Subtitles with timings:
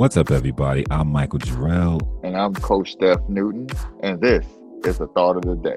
[0.00, 0.86] What's up, everybody?
[0.90, 2.00] I'm Michael Jarrell.
[2.24, 3.68] And I'm Coach Steph Newton.
[4.02, 4.46] And this
[4.82, 5.76] is the thought of the day.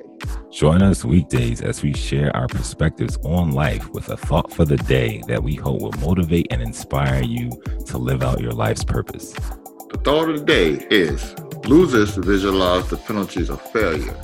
[0.49, 4.78] Join us weekdays as we share our perspectives on life with a thought for the
[4.78, 7.49] day that we hope will motivate and inspire you
[7.88, 9.34] to live out your life's purpose.
[9.34, 11.36] The thought of the day is
[11.66, 14.18] losers visualize the penalties of failure,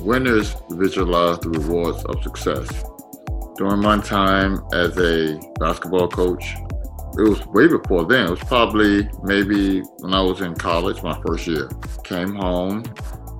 [0.00, 2.68] winners visualize the rewards of success.
[3.56, 6.44] During my time as a basketball coach,
[7.18, 8.26] it was way before then.
[8.26, 11.68] It was probably maybe when I was in college, my first year.
[12.04, 12.84] Came home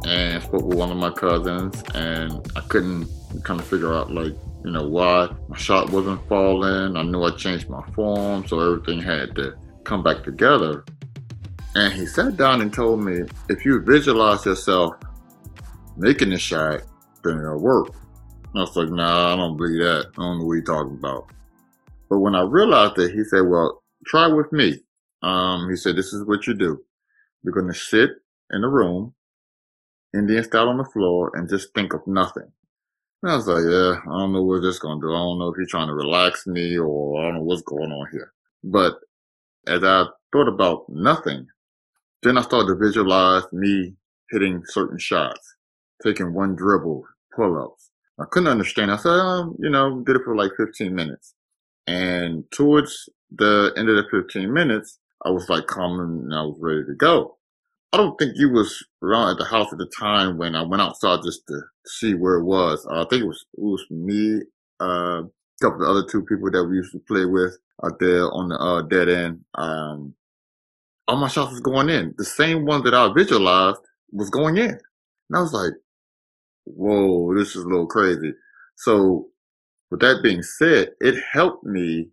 [0.06, 3.08] and spoke with one of my cousins, and I couldn't
[3.44, 4.34] kind of figure out like
[4.64, 6.96] you know why my shot wasn't falling.
[6.96, 9.54] I knew I changed my form, so everything had to
[9.84, 10.84] come back together.
[11.74, 14.94] And he sat down and told me, if you visualize yourself
[15.96, 16.80] making the shot,
[17.22, 17.88] then it'll work.
[18.54, 20.06] I was like, nah, I don't believe that.
[20.16, 21.30] I don't know what you're talking about.
[22.08, 24.80] But when I realized it, he said, well, try with me.
[25.22, 26.80] Um, he said, this is what you do.
[27.42, 28.10] You're going to sit
[28.52, 29.14] in a room,
[30.14, 32.50] Indian style on the floor, and just think of nothing.
[33.22, 35.12] And I was like, yeah, I don't know what this is going to do.
[35.12, 37.90] I don't know if he's trying to relax me or I don't know what's going
[37.90, 38.32] on here.
[38.62, 38.98] But
[39.66, 41.46] as I thought about nothing,
[42.22, 43.94] then I started to visualize me
[44.30, 45.56] hitting certain shots,
[46.02, 47.90] taking one dribble, pull ups.
[48.18, 48.90] I couldn't understand.
[48.90, 51.34] I said, um, you know, did it for like 15 minutes.
[51.86, 56.58] And towards the end of the 15 minutes, I was like calm and I was
[56.60, 57.36] ready to go.
[57.92, 60.82] I don't think you was around at the house at the time when I went
[60.82, 62.86] outside just to see where it was.
[62.90, 64.42] Uh, I think it was, it was me,
[64.80, 65.28] uh, a
[65.62, 68.56] couple of other two people that we used to play with out there on the,
[68.56, 69.44] uh, dead end.
[69.54, 70.14] Um,
[71.08, 72.14] all my shots was going in.
[72.18, 73.80] The same one that I visualized
[74.12, 74.70] was going in.
[74.70, 75.72] And I was like,
[76.64, 78.32] whoa, this is a little crazy.
[78.76, 79.28] So
[79.90, 82.10] with that being said, it helped me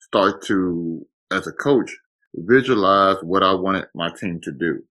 [0.00, 1.96] start to, as a coach,
[2.34, 4.82] visualize what I wanted my team to do.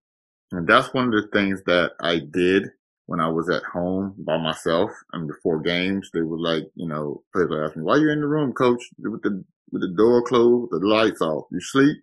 [0.52, 2.68] And that's one of the things that I did
[3.06, 6.10] when I was at home by myself and before games.
[6.12, 8.52] They would like, you know, players would ask me, why are you in the room,
[8.52, 11.44] coach, with the, with the door closed, the lights off?
[11.52, 11.98] You sleep?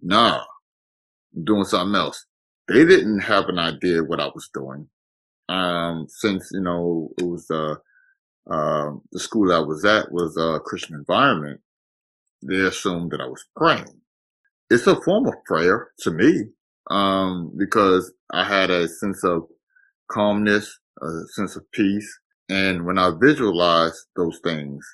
[0.00, 0.42] Nah,
[1.36, 2.26] I'm doing something else.
[2.68, 4.88] They didn't have an idea what I was doing.
[5.48, 7.74] Um, since, you know, it was, uh,
[8.50, 11.60] um, the school I was at was a Christian environment,
[12.42, 14.00] they assumed that I was praying.
[14.70, 16.44] It's a form of prayer to me,
[16.90, 19.42] um, because I had a sense of
[20.10, 22.18] calmness, a sense of peace.
[22.48, 24.84] And when I visualized those things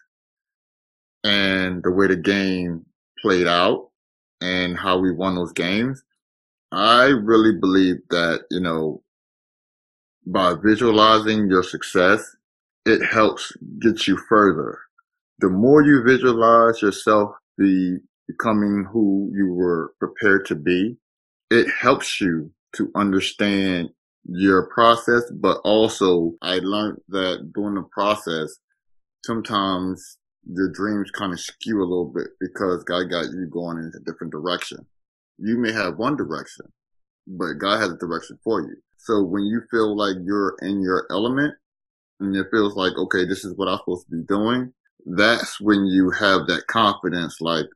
[1.24, 2.84] and the way the game
[3.20, 3.90] played out
[4.40, 6.02] and how we won those games,
[6.70, 9.02] I really believe that, you know,
[10.26, 12.36] by visualizing your success
[12.88, 14.78] it helps get you further.
[15.40, 20.96] The more you visualize yourself be becoming who you were prepared to be,
[21.50, 23.90] it helps you to understand
[24.24, 28.56] your process, but also I learned that during the process,
[29.24, 30.18] sometimes
[30.50, 34.10] your dreams kind of skew a little bit because God got you going in a
[34.10, 34.86] different direction.
[35.38, 36.66] You may have one direction,
[37.26, 38.76] but God has a direction for you.
[38.96, 41.54] So when you feel like you're in your element,
[42.20, 44.72] and it feels like, okay, this is what I'm supposed to be doing,
[45.06, 47.40] that's when you have that confidence.
[47.40, 47.66] Like,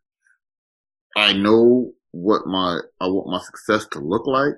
[1.17, 4.55] I know what my, I want my success to look like,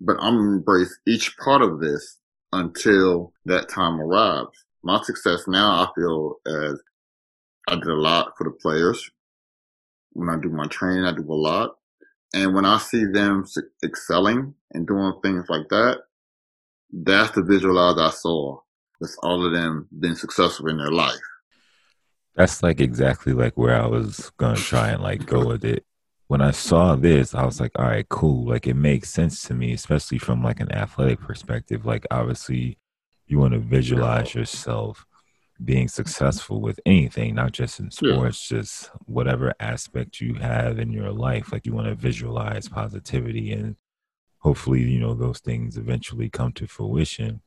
[0.00, 2.18] but I'm embrace each part of this
[2.52, 4.64] until that time arrives.
[4.82, 6.80] My success now, I feel as
[7.68, 9.10] I did a lot for the players.
[10.12, 11.76] When I do my training, I do a lot.
[12.34, 13.44] And when I see them
[13.82, 16.02] excelling and doing things like that,
[16.92, 18.60] that's the visualize I saw
[19.04, 21.20] with all of them being successful in their life.
[22.36, 25.84] That's like exactly like where I was gonna try and like go with it.
[26.26, 28.46] When I saw this, I was like, all right, cool.
[28.46, 31.84] Like it makes sense to me, especially from like an athletic perspective.
[31.84, 32.78] Like obviously
[33.26, 35.04] you want to visualize yourself
[35.62, 38.58] being successful with anything, not just in sports, yeah.
[38.58, 41.52] just whatever aspect you have in your life.
[41.52, 43.76] Like you want to visualize positivity and
[44.38, 47.42] hopefully, you know, those things eventually come to fruition.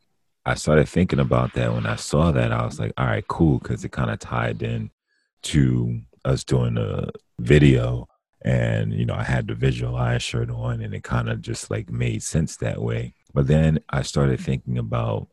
[0.47, 2.53] I started thinking about that when I saw that.
[2.53, 4.91] I was like, all right, cool, because it kind of tied in
[5.43, 8.07] to us doing a video.
[8.43, 11.89] And, you know, I had the visualize shirt on and it kind of just like
[11.89, 13.13] made sense that way.
[13.33, 15.27] But then I started thinking about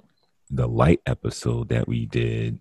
[0.51, 2.59] the light episode that we did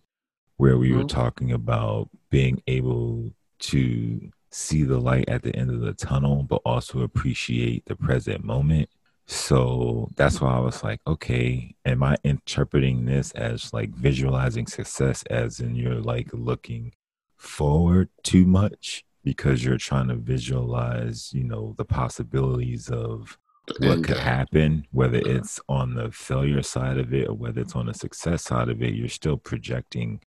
[0.57, 0.99] where we mm-hmm.
[0.99, 6.43] were talking about being able to see the light at the end of the tunnel,
[6.43, 8.89] but also appreciate the present moment.
[9.25, 15.23] So that's why I was like, okay, am I interpreting this as like visualizing success
[15.29, 16.93] as in you're like looking
[17.37, 23.37] forward too much because you're trying to visualize, you know, the possibilities of
[23.79, 27.85] what could happen, whether it's on the failure side of it or whether it's on
[27.85, 30.19] the success side of it, you're still projecting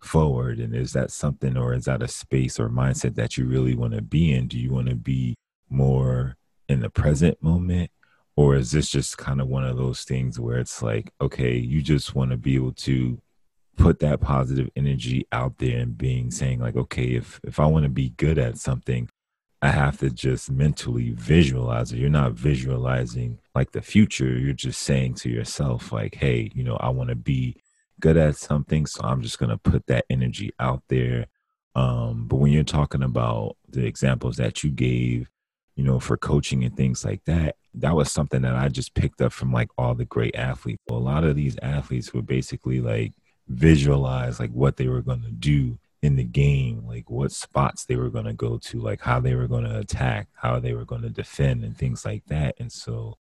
[0.00, 0.58] forward.
[0.58, 3.94] And is that something or is that a space or mindset that you really want
[3.94, 4.48] to be in?
[4.48, 5.36] Do you want to be
[5.68, 6.36] more
[6.68, 7.92] in the present moment?
[8.40, 11.82] Or is this just kind of one of those things where it's like, okay, you
[11.82, 13.20] just want to be able to
[13.76, 17.82] put that positive energy out there and being saying like, okay, if if I want
[17.82, 19.10] to be good at something,
[19.60, 21.98] I have to just mentally visualize it.
[21.98, 24.38] You're not visualizing like the future.
[24.38, 27.56] You're just saying to yourself, like, hey, you know, I want to be
[28.00, 28.86] good at something.
[28.86, 31.26] So I'm just going to put that energy out there.
[31.74, 35.28] Um, but when you're talking about the examples that you gave,
[35.80, 39.22] you know, for coaching and things like that, that was something that I just picked
[39.22, 40.82] up from like all the great athletes.
[40.90, 43.14] A lot of these athletes were basically like
[43.48, 47.96] visualize like what they were going to do in the game, like what spots they
[47.96, 50.84] were going to go to, like how they were going to attack, how they were
[50.84, 52.56] going to defend, and things like that.
[52.58, 53.16] And so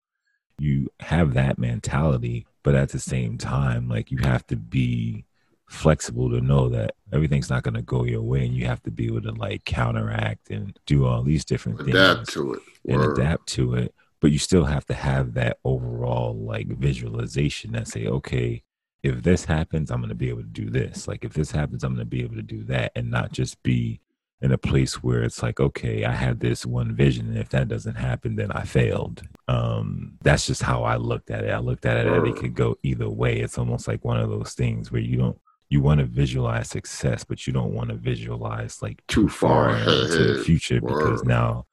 [0.58, 5.26] you have that mentality, but at the same time, like you have to be
[5.68, 8.90] flexible to know that everything's not going to go your way and you have to
[8.90, 12.60] be able to like counteract and do all these different Adapt things to it.
[12.88, 13.18] and Word.
[13.18, 13.94] adapt to it.
[14.20, 18.62] But you still have to have that overall like visualization that say okay
[19.02, 21.06] if this happens i'm going to be able to do this.
[21.06, 23.62] Like if this happens i'm going to be able to do that and not just
[23.62, 24.00] be
[24.40, 27.68] in a place where it's like okay i have this one vision and if that
[27.68, 29.22] doesn't happen then i failed.
[29.48, 31.50] Um that's just how i looked at it.
[31.50, 33.38] I looked at it that it could go either way.
[33.40, 35.38] It's almost like one of those things where you don't
[35.70, 40.32] you want to visualize success but you don't want to visualize like Too far into
[40.32, 41.66] the future because now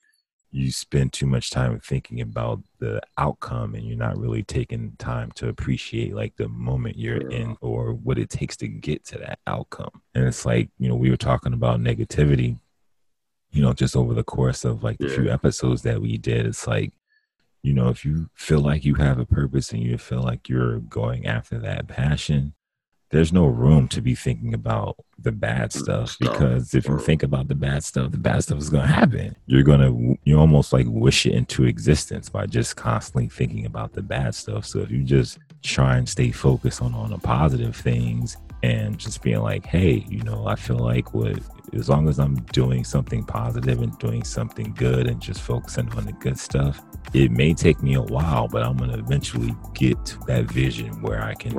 [0.51, 5.30] you spend too much time thinking about the outcome and you're not really taking time
[5.36, 7.38] to appreciate like the moment you're Yeah.
[7.39, 10.01] in or what it takes to get to that outcome.
[10.13, 12.57] And it's like, you know, we were talking about negativity,
[13.51, 16.45] you know, just over the course of like the few episodes that we did.
[16.45, 16.94] It's like,
[17.62, 20.80] you know, if you feel like you have a purpose and you feel like you're
[20.80, 22.53] going after that passion,
[23.16, 26.34] there's no room to be thinking about the bad mm, stuff Stuff.
[26.34, 29.38] because if you think about the bad stuff, the bad stuff is going to happen.
[29.46, 33.94] You're going to, you almost like wish it into existence by just constantly thinking about
[33.94, 34.66] the bad stuff.
[34.66, 39.24] So if you just try and stay focused on, on the positive things and just
[39.24, 41.40] being like, hey, you know, I feel like what,
[41.74, 46.06] as long as I'm doing something positive and doing something good and just focusing on
[46.06, 46.84] the good stuff,
[47.14, 51.02] it may take me a while, but I'm going to eventually get to that vision
[51.02, 51.56] where I can.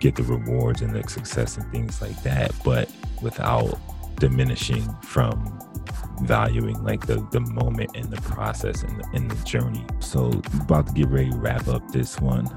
[0.00, 2.90] Get the rewards and the success and things like that, but
[3.22, 3.78] without
[4.16, 5.58] diminishing from
[6.22, 9.84] valuing like the the moment and the process and the, and the journey.
[10.00, 10.30] So
[10.60, 12.48] about to get ready to wrap up this one.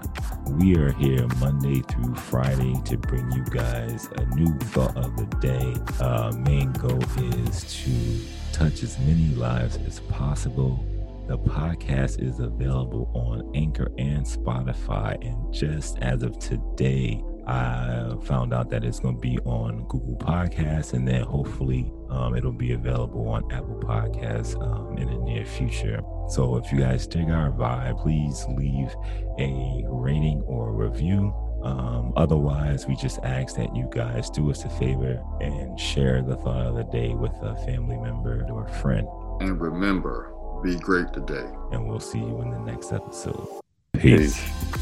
[0.52, 5.26] We are here Monday through Friday to bring you guys a new thought of the
[5.38, 5.76] day.
[6.00, 7.04] Uh, main goal
[7.46, 10.87] is to touch as many lives as possible.
[11.28, 15.18] The podcast is available on Anchor and Spotify.
[15.28, 20.16] And just as of today, I found out that it's going to be on Google
[20.16, 25.46] Podcasts and then hopefully um, it'll be available on Apple Podcasts um, in the near
[25.46, 26.02] future.
[26.30, 28.96] So if you guys dig our vibe, please leave
[29.38, 31.34] a rating or a review.
[31.62, 36.38] Um, otherwise, we just ask that you guys do us a favor and share the
[36.38, 39.08] thought of the day with a family member or a friend.
[39.42, 41.46] And remember, be great today.
[41.72, 43.48] And we'll see you in the next episode.
[43.94, 44.40] Peace.
[44.40, 44.77] Peace.